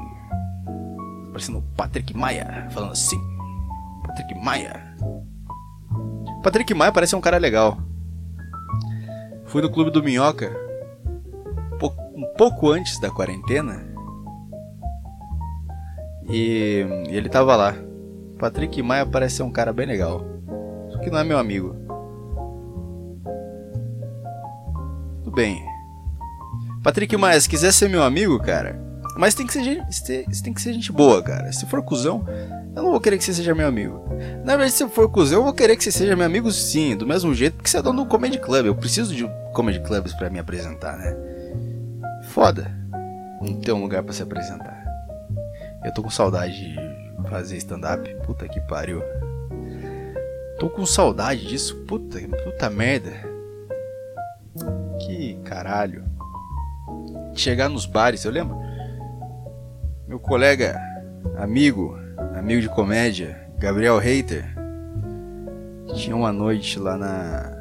Parecendo 1.31 1.57
o 1.57 1.63
Patrick 1.75 2.15
Maia 2.15 2.67
falando 2.71 2.93
assim. 2.93 3.34
Patrick 4.15 4.33
Maia. 4.33 4.81
Patrick 6.41 6.73
Maia 6.73 6.91
parece 6.91 7.15
um 7.17 7.21
cara 7.21 7.37
legal. 7.37 7.77
Fui 9.43 9.61
no 9.61 9.69
Clube 9.69 9.91
do 9.91 10.01
Minhoca 10.01 10.49
um 12.15 12.25
pouco 12.37 12.71
antes 12.71 12.97
da 12.97 13.11
quarentena. 13.11 13.85
E 16.29 16.85
ele 17.09 17.27
tava 17.27 17.57
lá. 17.57 17.75
Patrick 18.39 18.81
Maia 18.81 19.05
parece 19.05 19.35
ser 19.35 19.43
um 19.43 19.51
cara 19.51 19.73
bem 19.73 19.85
legal. 19.85 20.25
Só 20.91 20.99
que 20.99 21.09
não 21.09 21.19
é 21.19 21.23
meu 21.25 21.37
amigo. 21.37 21.75
Tudo 25.25 25.35
bem. 25.35 25.61
Patrick 26.81 27.17
Maia, 27.17 27.39
se 27.41 27.49
quiser 27.49 27.73
ser 27.73 27.89
meu 27.89 28.01
amigo, 28.01 28.39
cara. 28.39 28.81
Mas 29.17 29.35
tem 29.35 29.45
que 29.45 29.51
ser 29.51 29.63
gente, 29.63 30.41
tem 30.41 30.53
que 30.53 30.61
ser 30.61 30.71
gente 30.71 30.91
boa, 30.91 31.21
cara. 31.21 31.51
Se 31.51 31.65
for 31.65 31.81
cuzão, 31.83 32.25
eu 32.75 32.83
não 32.83 32.91
vou 32.91 32.99
querer 32.99 33.17
que 33.17 33.23
você 33.23 33.33
seja 33.33 33.55
meu 33.55 33.67
amigo. 33.67 34.03
Na 34.43 34.57
verdade, 34.57 34.71
se 34.71 34.87
for 34.89 35.09
cuzão, 35.09 35.39
eu 35.39 35.43
vou 35.43 35.53
querer 35.53 35.77
que 35.77 35.83
você 35.83 35.91
seja 35.91 36.15
meu 36.15 36.25
amigo 36.25 36.51
sim, 36.51 36.95
do 36.95 37.07
mesmo 37.07 37.33
jeito 37.33 37.63
que 37.63 37.69
você 37.69 37.77
é 37.77 37.81
dono 37.81 38.03
do 38.03 38.09
Comedy 38.09 38.37
Club. 38.37 38.65
Eu 38.65 38.75
preciso 38.75 39.15
de 39.15 39.25
Comedy 39.53 39.79
Clubs 39.79 40.13
para 40.13 40.29
me 40.29 40.39
apresentar, 40.39 40.97
né? 40.97 41.15
Foda 42.29 42.85
não 43.41 43.59
ter 43.59 43.71
um 43.71 43.81
lugar 43.81 44.03
para 44.03 44.13
se 44.13 44.23
apresentar. 44.23 44.83
Eu 45.83 45.93
tô 45.93 46.01
com 46.01 46.09
saudade 46.09 46.53
de 46.53 46.75
fazer 47.29 47.57
stand-up. 47.57 48.13
Puta 48.25 48.47
que 48.47 48.59
pariu. 48.61 49.01
Tô 50.59 50.69
com 50.69 50.85
saudade 50.85 51.45
disso. 51.47 51.75
Puta, 51.87 52.19
puta 52.43 52.69
merda. 52.69 53.11
Que 54.99 55.35
caralho. 55.43 56.03
Chegar 57.33 57.69
nos 57.69 57.85
bares, 57.85 58.23
eu 58.25 58.31
lembro. 58.31 58.57
Meu 60.07 60.19
colega, 60.19 60.79
amigo, 61.37 61.97
amigo 62.37 62.61
de 62.61 62.69
comédia, 62.69 63.47
Gabriel 63.57 63.97
Reiter, 63.97 64.45
tinha 65.95 66.15
uma 66.15 66.31
noite 66.31 66.77
lá 66.77 66.97
na 66.97 67.55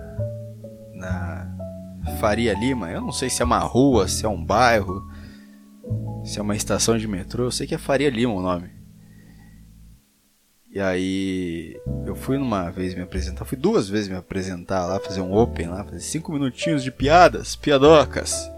na 0.95 2.17
Faria 2.19 2.55
Lima. 2.55 2.91
Eu 2.91 3.01
não 3.01 3.13
sei 3.13 3.31
se 3.31 3.43
é 3.43 3.45
uma 3.45 3.59
rua, 3.59 4.09
se 4.09 4.25
é 4.25 4.29
um 4.29 4.45
bairro, 4.45 5.09
se 6.25 6.39
é 6.39 6.43
uma 6.43 6.57
estação 6.57 6.99
de 6.99 7.07
metrô. 7.07 7.45
Eu 7.45 7.51
sei 7.51 7.67
que 7.67 7.75
é 7.75 7.79
Faria 7.79 8.11
Lima 8.11 8.33
o 8.33 8.43
nome. 8.43 8.71
E 10.71 10.81
aí 10.81 11.81
eu 12.05 12.17
fui 12.17 12.37
numa 12.37 12.69
vez 12.71 12.95
me 12.95 13.03
apresentar, 13.03 13.45
fui 13.45 13.57
duas 13.57 13.89
vezes 13.89 14.09
me 14.09 14.17
apresentar 14.17 14.87
lá, 14.87 14.99
fazer 14.99 15.21
um 15.21 15.33
open 15.33 15.69
lá, 15.69 15.85
fazer 15.85 16.01
cinco 16.01 16.33
minutinhos 16.33 16.83
de 16.83 16.91
piadas, 16.91 17.55
piadocas. 17.55 18.51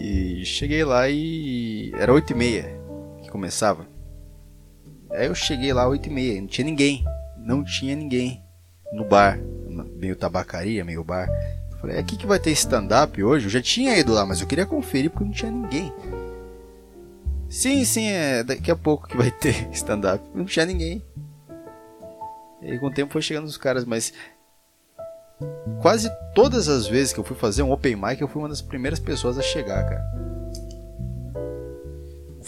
E 0.00 0.44
cheguei 0.46 0.84
lá 0.84 1.08
e 1.10 1.92
era 1.94 2.12
oito 2.12 2.32
e 2.32 2.36
meia 2.36 2.80
que 3.22 3.28
começava. 3.28 3.86
Aí 5.10 5.26
eu 5.26 5.34
cheguei 5.34 5.72
lá 5.72 5.86
oito 5.88 6.08
e 6.08 6.12
meia, 6.12 6.40
não 6.40 6.48
tinha 6.48 6.64
ninguém, 6.64 7.04
não 7.36 7.64
tinha 7.64 7.96
ninguém 7.96 8.42
no 8.92 9.04
bar, 9.04 9.38
meio 9.96 10.16
tabacaria, 10.16 10.84
meio 10.84 11.04
bar. 11.04 11.28
Falei, 11.80 11.96
é 11.96 12.00
aqui 12.00 12.16
que 12.16 12.26
vai 12.26 12.38
ter 12.38 12.50
stand-up 12.50 13.22
hoje? 13.22 13.46
Eu 13.46 13.50
já 13.50 13.62
tinha 13.62 13.96
ido 13.96 14.12
lá, 14.12 14.26
mas 14.26 14.40
eu 14.40 14.46
queria 14.46 14.66
conferir 14.66 15.10
porque 15.10 15.24
não 15.24 15.32
tinha 15.32 15.50
ninguém. 15.50 15.92
Sim, 17.48 17.84
sim, 17.84 18.08
é 18.08 18.42
daqui 18.42 18.70
a 18.70 18.76
pouco 18.76 19.08
que 19.08 19.16
vai 19.16 19.30
ter 19.30 19.68
stand-up. 19.72 20.22
Não 20.34 20.44
tinha 20.44 20.66
ninguém. 20.66 21.02
E 22.60 22.78
com 22.78 22.86
o 22.86 22.92
tempo 22.92 23.12
foi 23.12 23.22
chegando 23.22 23.46
os 23.46 23.56
caras, 23.56 23.84
mas 23.84 24.12
quase 25.80 26.10
todas 26.34 26.68
as 26.68 26.86
vezes 26.88 27.12
que 27.12 27.20
eu 27.20 27.24
fui 27.24 27.36
fazer 27.36 27.62
um 27.62 27.70
open 27.70 27.96
mic, 27.96 28.20
eu 28.20 28.28
fui 28.28 28.42
uma 28.42 28.48
das 28.48 28.60
primeiras 28.60 28.98
pessoas 28.98 29.38
a 29.38 29.42
chegar, 29.42 29.84
cara. 29.84 30.37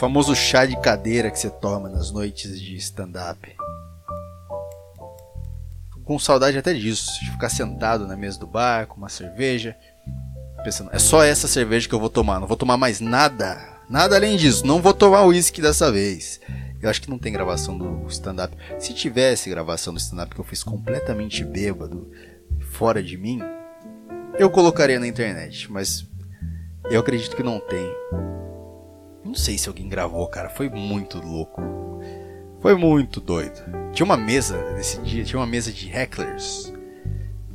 Famoso 0.01 0.35
chá 0.35 0.65
de 0.65 0.81
cadeira 0.81 1.31
que 1.31 1.39
você 1.39 1.51
toma 1.51 1.87
nas 1.87 2.11
noites 2.11 2.59
de 2.59 2.75
stand-up 2.77 3.55
com 6.05 6.19
saudade 6.19 6.57
até 6.57 6.73
disso, 6.73 7.13
de 7.23 7.31
ficar 7.33 7.51
sentado 7.51 8.07
na 8.07 8.17
mesa 8.17 8.39
do 8.41 8.47
bar 8.47 8.87
com 8.87 8.97
uma 8.97 9.11
cerveja, 9.11 9.77
pensando, 10.65 10.89
é 10.91 10.99
só 10.99 11.23
essa 11.23 11.47
cerveja 11.47 11.87
que 11.87 11.95
eu 11.95 12.01
vou 12.01 12.09
tomar, 12.09 12.41
não 12.41 12.47
vou 12.47 12.57
tomar 12.57 12.79
mais 12.79 12.99
nada, 12.99 13.79
nada 13.91 14.17
além 14.17 14.39
disso, 14.39 14.67
não 14.67 14.81
vou 14.81 14.95
tomar 14.95 15.27
uísque 15.27 15.61
dessa 15.61 15.93
vez. 15.93 16.41
Eu 16.81 16.89
acho 16.89 17.03
que 17.03 17.11
não 17.11 17.19
tem 17.19 17.31
gravação 17.31 17.77
do 17.77 18.07
stand-up. 18.09 18.57
Se 18.79 18.95
tivesse 18.95 19.51
gravação 19.51 19.93
do 19.93 20.01
stand-up 20.01 20.35
que 20.35 20.41
eu 20.41 20.47
fiz 20.47 20.65
completamente 20.65 21.45
bêbado, 21.45 22.11
fora 22.71 23.03
de 23.03 23.19
mim, 23.19 23.43
eu 24.39 24.49
colocaria 24.49 24.99
na 24.99 25.07
internet, 25.07 25.71
mas 25.71 26.07
eu 26.91 27.01
acredito 27.01 27.37
que 27.37 27.43
não 27.43 27.61
tem. 27.61 28.50
Não 29.31 29.37
sei 29.37 29.57
se 29.57 29.69
alguém 29.69 29.89
gravou, 29.89 30.27
cara, 30.27 30.49
foi 30.49 30.69
muito 30.69 31.25
louco. 31.25 31.63
Foi 32.59 32.75
muito 32.75 33.21
doido. 33.21 33.63
Tinha 33.93 34.05
uma 34.05 34.17
mesa 34.17 34.61
nesse 34.73 35.01
dia, 35.03 35.23
tinha 35.23 35.39
uma 35.39 35.47
mesa 35.47 35.71
de 35.71 35.89
hecklers. 35.89 36.73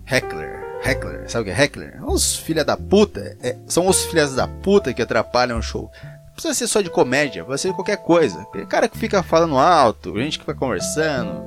Heckler, 0.09 0.79
heckler, 0.85 1.29
sabe 1.29 1.41
o 1.41 1.53
que 1.53 1.59
é 1.59 1.63
heckler? 1.65 2.09
Os 2.09 2.37
filha 2.37 2.63
da 2.63 2.77
puta, 2.77 3.37
é, 3.41 3.57
são 3.67 3.89
os 3.89 4.05
filhas 4.05 4.33
da 4.33 4.47
puta 4.47 4.93
que 4.93 5.01
atrapalham 5.01 5.59
o 5.59 5.61
show. 5.61 5.91
Não 6.01 6.31
precisa 6.31 6.53
ser 6.53 6.67
só 6.67 6.79
de 6.79 6.89
comédia, 6.89 7.43
pode 7.43 7.59
ser 7.59 7.73
qualquer 7.73 7.97
coisa. 7.97 8.43
Aquele 8.43 8.67
cara 8.67 8.87
que 8.87 8.97
fica 8.97 9.21
falando 9.21 9.57
alto, 9.57 10.17
gente 10.17 10.39
que 10.39 10.45
vai 10.45 10.55
conversando. 10.55 11.43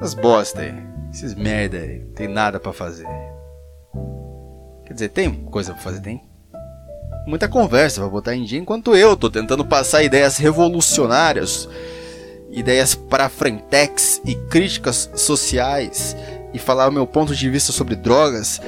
As 0.00 0.14
bosta 0.14 0.60
aí, 0.60 0.74
esses 1.12 1.34
merda 1.34 1.78
aí, 1.78 2.04
não 2.04 2.12
tem 2.12 2.28
nada 2.28 2.60
para 2.60 2.72
fazer. 2.72 3.08
Quer 4.86 4.94
dizer, 4.94 5.08
tem 5.08 5.34
coisa 5.46 5.72
pra 5.72 5.82
fazer, 5.82 6.00
tem 6.00 6.22
muita 7.26 7.48
conversa 7.48 8.00
para 8.00 8.10
botar 8.10 8.34
em 8.34 8.44
dia, 8.44 8.58
enquanto 8.58 8.94
eu 8.96 9.16
tô 9.16 9.30
tentando 9.30 9.64
passar 9.64 10.02
ideias 10.02 10.36
revolucionárias, 10.36 11.68
ideias 12.50 12.94
para 12.94 13.28
frentex 13.28 14.20
e 14.24 14.34
críticas 14.34 15.10
sociais 15.14 16.16
e 16.52 16.58
falar 16.58 16.88
o 16.88 16.92
meu 16.92 17.06
ponto 17.06 17.34
de 17.34 17.50
vista 17.50 17.72
sobre 17.72 17.96
drogas 17.96 18.60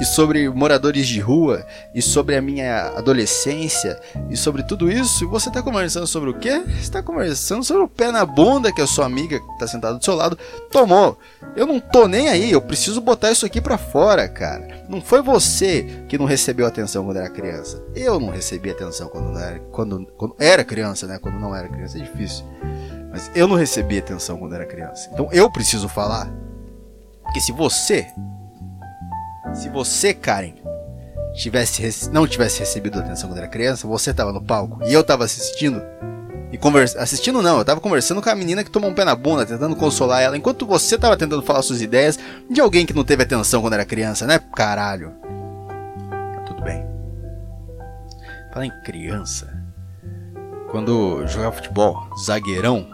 e 0.00 0.04
sobre 0.04 0.48
moradores 0.48 1.06
de 1.06 1.20
rua 1.20 1.64
e 1.94 2.02
sobre 2.02 2.36
a 2.36 2.42
minha 2.42 2.88
adolescência 2.96 3.98
e 4.30 4.36
sobre 4.36 4.62
tudo 4.62 4.90
isso. 4.90 5.24
E 5.24 5.26
você 5.26 5.48
está 5.48 5.62
conversando 5.62 6.06
sobre 6.06 6.30
o 6.30 6.34
quê? 6.34 6.62
está 6.80 7.02
conversando 7.02 7.62
sobre 7.64 7.82
o 7.84 7.88
pé 7.88 8.10
na 8.10 8.24
bunda 8.24 8.72
que 8.72 8.80
a 8.80 8.86
sua 8.86 9.06
amiga 9.06 9.38
que 9.38 9.52
está 9.52 9.66
sentada 9.66 9.98
do 9.98 10.04
seu 10.04 10.14
lado 10.14 10.38
tomou. 10.70 11.18
Eu 11.56 11.66
não 11.66 11.78
tô 11.78 12.08
nem 12.08 12.28
aí, 12.28 12.50
eu 12.50 12.60
preciso 12.60 13.00
botar 13.00 13.30
isso 13.30 13.46
aqui 13.46 13.60
para 13.60 13.78
fora, 13.78 14.28
cara. 14.28 14.84
Não 14.88 15.00
foi 15.00 15.22
você 15.22 16.04
que 16.08 16.18
não 16.18 16.26
recebeu 16.26 16.66
atenção 16.66 17.04
quando 17.04 17.18
era 17.18 17.30
criança. 17.30 17.82
Eu 17.94 18.18
não 18.18 18.30
recebi 18.30 18.70
atenção 18.70 19.08
quando 19.08 19.38
era, 19.38 19.58
quando, 19.70 20.06
quando 20.16 20.36
era 20.38 20.64
criança, 20.64 21.06
né? 21.06 21.18
Quando 21.18 21.38
não 21.38 21.54
era 21.54 21.68
criança 21.68 21.98
é 21.98 22.02
difícil. 22.02 22.44
Mas 23.10 23.30
eu 23.34 23.46
não 23.46 23.56
recebi 23.56 23.98
atenção 23.98 24.38
quando 24.38 24.54
era 24.54 24.64
criança. 24.64 25.08
Então 25.12 25.28
eu 25.32 25.50
preciso 25.50 25.88
falar. 25.88 26.32
Porque 27.22 27.40
se 27.40 27.52
você 27.52 28.06
se 29.54 29.68
você, 29.68 30.14
Karen, 30.14 30.54
tivesse, 31.34 32.10
não 32.10 32.26
tivesse 32.26 32.60
recebido 32.60 32.98
atenção 32.98 33.28
quando 33.28 33.38
era 33.38 33.48
criança, 33.48 33.86
você 33.86 34.10
estava 34.10 34.32
no 34.32 34.42
palco 34.42 34.80
e 34.84 34.92
eu 34.92 35.00
estava 35.00 35.24
assistindo. 35.24 35.82
E 36.50 36.58
conversa, 36.58 37.00
assistindo 37.00 37.40
não, 37.40 37.56
eu 37.56 37.60
estava 37.62 37.80
conversando 37.80 38.20
com 38.20 38.28
a 38.28 38.34
menina 38.34 38.62
que 38.62 38.70
tomou 38.70 38.90
um 38.90 38.94
pé 38.94 39.04
na 39.04 39.14
bunda, 39.14 39.46
tentando 39.46 39.74
consolar 39.74 40.20
ela, 40.20 40.36
enquanto 40.36 40.66
você 40.66 40.96
estava 40.96 41.16
tentando 41.16 41.42
falar 41.42 41.62
suas 41.62 41.80
ideias 41.80 42.18
de 42.50 42.60
alguém 42.60 42.84
que 42.84 42.92
não 42.92 43.04
teve 43.04 43.22
atenção 43.22 43.62
quando 43.62 43.72
era 43.72 43.86
criança, 43.86 44.26
né? 44.26 44.38
Caralho. 44.54 45.14
Tudo 46.46 46.62
bem. 46.62 46.84
Fala 48.52 48.66
em 48.66 48.82
criança. 48.82 49.62
Quando 50.70 51.26
jogava 51.26 51.56
futebol, 51.56 52.10
zagueirão, 52.22 52.86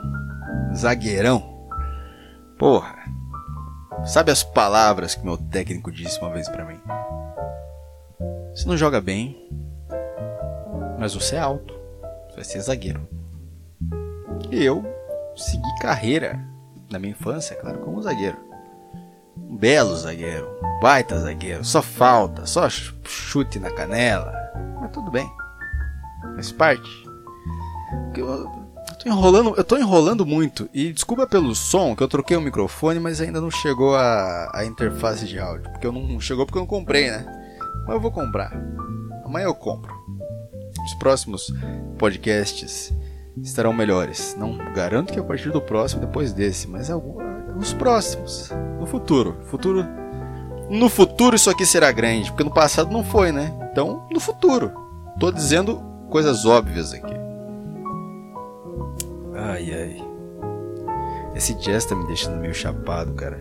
zagueirão. 0.74 1.66
Porra, 2.56 2.97
Sabe 4.08 4.32
as 4.32 4.42
palavras 4.42 5.14
que 5.14 5.22
meu 5.22 5.36
técnico 5.36 5.92
disse 5.92 6.18
uma 6.18 6.30
vez 6.30 6.48
para 6.48 6.64
mim? 6.64 6.80
Você 8.54 8.66
não 8.66 8.74
joga 8.74 9.02
bem, 9.02 9.50
mas 10.98 11.12
você 11.12 11.36
é 11.36 11.40
alto. 11.40 11.74
Você 12.30 12.36
vai 12.36 12.44
ser 12.44 12.60
zagueiro. 12.62 13.06
E 14.50 14.64
eu 14.64 14.82
segui 15.36 15.78
carreira 15.82 16.42
na 16.90 16.98
minha 16.98 17.10
infância, 17.10 17.54
claro, 17.56 17.80
como 17.80 18.00
zagueiro. 18.00 18.38
Um 19.36 19.54
belo 19.58 19.94
zagueiro, 19.94 20.58
um 20.62 20.80
baita 20.80 21.20
zagueiro, 21.20 21.62
só 21.62 21.82
falta, 21.82 22.46
só 22.46 22.66
chute 22.70 23.58
na 23.58 23.70
canela. 23.70 24.32
Mas 24.80 24.90
tudo 24.90 25.10
bem. 25.10 25.30
Faz 26.34 26.50
parte. 26.50 26.88
Tô 28.98 29.08
enrolando, 29.08 29.54
eu 29.56 29.64
tô 29.64 29.76
enrolando 29.76 30.26
muito. 30.26 30.68
E 30.74 30.92
desculpa 30.92 31.26
pelo 31.26 31.54
som, 31.54 31.94
que 31.94 32.02
eu 32.02 32.08
troquei 32.08 32.36
o 32.36 32.40
microfone, 32.40 32.98
mas 32.98 33.20
ainda 33.20 33.40
não 33.40 33.50
chegou 33.50 33.94
a, 33.94 34.50
a 34.52 34.64
interface 34.64 35.24
de 35.26 35.38
áudio. 35.38 35.70
Porque 35.70 35.86
eu 35.86 35.92
não 35.92 36.20
chegou 36.20 36.44
porque 36.44 36.58
eu 36.58 36.62
não 36.62 36.66
comprei, 36.66 37.10
né? 37.10 37.24
Mas 37.86 37.94
eu 37.94 38.00
vou 38.00 38.10
comprar. 38.10 38.52
Amanhã 39.24 39.46
eu 39.46 39.54
compro. 39.54 39.94
Os 40.84 40.94
próximos 40.94 41.52
podcasts 41.96 42.92
estarão 43.40 43.72
melhores. 43.72 44.34
Não 44.36 44.58
garanto 44.74 45.12
que 45.12 45.20
a 45.20 45.24
partir 45.24 45.50
do 45.50 45.60
próximo, 45.60 46.00
depois 46.00 46.32
desse, 46.32 46.66
mas 46.68 46.90
os 47.56 47.72
próximos. 47.72 48.50
No 48.80 48.86
futuro. 48.86 49.36
Futuro. 49.44 49.86
No 50.68 50.88
futuro 50.88 51.36
isso 51.36 51.48
aqui 51.48 51.64
será 51.64 51.90
grande, 51.92 52.30
porque 52.30 52.44
no 52.44 52.52
passado 52.52 52.92
não 52.92 53.04
foi, 53.04 53.32
né? 53.32 53.54
Então, 53.70 54.06
no 54.12 54.20
futuro. 54.20 54.72
Tô 55.20 55.30
dizendo 55.30 55.80
coisas 56.10 56.44
óbvias 56.44 56.92
aqui. 56.92 57.17
Ai 59.58 59.74
ai. 59.74 60.04
Esse 61.34 61.52
jazz 61.54 61.84
tá 61.84 61.96
me 61.96 62.06
deixando 62.06 62.36
meio 62.36 62.54
chapado, 62.54 63.12
cara. 63.14 63.40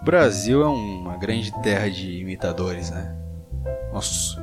O 0.00 0.04
Brasil 0.04 0.62
é 0.62 0.68
uma 0.68 1.16
grande 1.16 1.52
terra 1.62 1.90
de 1.90 2.20
imitadores, 2.20 2.92
né? 2.92 3.16
Nossos 3.92 4.40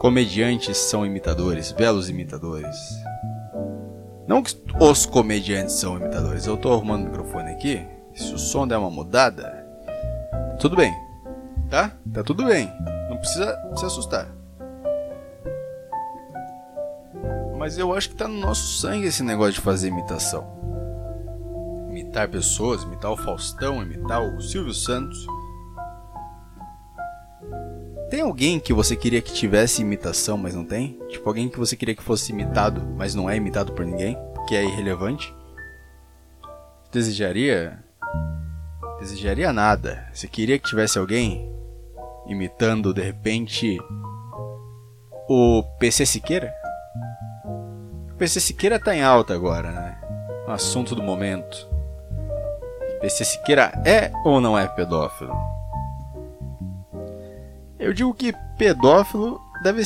comediantes 0.00 0.76
são 0.76 1.06
imitadores, 1.06 1.70
belos 1.70 2.10
imitadores. 2.10 2.76
Não 4.26 4.42
que 4.42 4.56
os 4.80 5.06
comediantes 5.06 5.76
são 5.76 5.96
imitadores, 5.96 6.48
eu 6.48 6.56
tô 6.56 6.72
arrumando 6.72 7.02
o 7.02 7.10
microfone 7.10 7.52
aqui. 7.52 7.86
Se 8.12 8.34
o 8.34 8.38
som 8.38 8.66
der 8.66 8.76
uma 8.76 8.90
mudada, 8.90 9.55
tudo 10.68 10.76
bem. 10.76 11.00
Tá? 11.70 11.92
Tá 12.12 12.24
tudo 12.24 12.44
bem. 12.44 12.68
Não 13.08 13.16
precisa 13.18 13.56
se 13.76 13.84
assustar. 13.84 14.28
Mas 17.56 17.78
eu 17.78 17.94
acho 17.94 18.10
que 18.10 18.16
tá 18.16 18.26
no 18.26 18.40
nosso 18.40 18.80
sangue 18.80 19.06
esse 19.06 19.22
negócio 19.22 19.52
de 19.52 19.60
fazer 19.60 19.88
imitação. 19.88 20.44
Imitar 21.88 22.28
pessoas, 22.28 22.82
imitar 22.82 23.12
o 23.12 23.16
Faustão, 23.16 23.80
imitar 23.80 24.20
o 24.20 24.40
Silvio 24.40 24.74
Santos. 24.74 25.24
Tem 28.10 28.22
alguém 28.22 28.58
que 28.58 28.72
você 28.72 28.96
queria 28.96 29.22
que 29.22 29.32
tivesse 29.32 29.82
imitação, 29.82 30.36
mas 30.36 30.54
não 30.54 30.64
tem? 30.64 30.98
Tipo, 31.08 31.28
alguém 31.28 31.48
que 31.48 31.58
você 31.60 31.76
queria 31.76 31.94
que 31.94 32.02
fosse 32.02 32.32
imitado, 32.32 32.82
mas 32.96 33.14
não 33.14 33.30
é 33.30 33.36
imitado 33.36 33.72
por 33.72 33.86
ninguém? 33.86 34.18
Que 34.48 34.56
é 34.56 34.64
irrelevante? 34.64 35.32
Desejaria 36.90 37.85
desejaria 39.06 39.52
nada. 39.52 40.08
Você 40.12 40.26
queria 40.26 40.58
que 40.58 40.68
tivesse 40.68 40.98
alguém 40.98 41.48
imitando 42.26 42.92
de 42.92 43.02
repente 43.02 43.78
o 45.28 45.62
PC 45.78 46.04
Siqueira? 46.04 46.52
O 48.10 48.14
PC 48.16 48.40
Siqueira 48.40 48.80
tá 48.80 48.94
em 48.94 49.02
alta 49.02 49.32
agora, 49.32 49.70
né? 49.70 50.00
O 50.48 50.50
assunto 50.50 50.94
do 50.94 51.02
momento. 51.02 51.68
PC 53.00 53.24
Siqueira 53.24 53.72
é 53.84 54.10
ou 54.24 54.40
não 54.40 54.58
é 54.58 54.66
pedófilo? 54.66 55.34
Eu 57.78 57.92
digo 57.92 58.12
que 58.12 58.34
pedófilo 58.58 59.40
deve. 59.62 59.82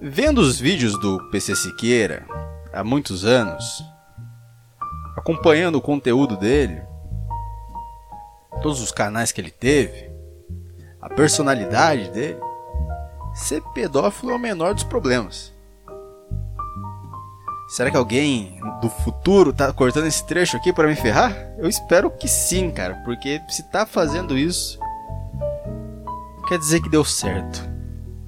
Vendo 0.00 0.40
os 0.40 0.60
vídeos 0.60 0.98
do 1.00 1.18
PC 1.30 1.56
Siqueira 1.56 2.26
há 2.72 2.84
muitos 2.84 3.24
anos, 3.24 3.82
acompanhando 5.16 5.76
o 5.76 5.82
conteúdo 5.82 6.36
dele, 6.36 6.87
todos 8.62 8.80
os 8.80 8.92
canais 8.92 9.32
que 9.32 9.40
ele 9.40 9.50
teve, 9.50 10.10
a 11.00 11.08
personalidade 11.08 12.10
dele, 12.10 12.38
ser 13.34 13.62
pedófilo 13.74 14.32
é 14.32 14.34
o 14.34 14.38
menor 14.38 14.74
dos 14.74 14.84
problemas. 14.84 15.52
Será 17.68 17.90
que 17.90 17.96
alguém 17.96 18.58
do 18.80 18.88
futuro 18.88 19.52
tá 19.52 19.72
cortando 19.72 20.06
esse 20.06 20.26
trecho 20.26 20.56
aqui 20.56 20.72
para 20.72 20.88
me 20.88 20.96
ferrar? 20.96 21.36
Eu 21.58 21.68
espero 21.68 22.10
que 22.10 22.26
sim, 22.26 22.70
cara, 22.70 22.94
porque 23.04 23.40
se 23.48 23.62
tá 23.64 23.84
fazendo 23.84 24.38
isso, 24.38 24.78
quer 26.48 26.58
dizer 26.58 26.80
que 26.80 26.88
deu 26.88 27.04
certo. 27.04 27.68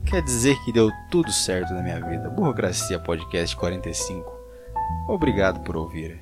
Quer 0.05 0.22
dizer 0.22 0.59
que 0.64 0.72
deu 0.72 0.90
tudo 1.11 1.33
certo 1.33 1.72
na 1.72 1.83
minha 1.83 2.00
vida. 2.00 2.28
Burocracia 2.28 2.98
Podcast 2.98 3.57
45. 3.57 4.31
Obrigado 5.09 5.61
por 5.61 5.76
ouvir. 5.76 6.20